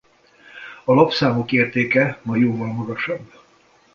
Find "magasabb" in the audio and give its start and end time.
2.73-3.31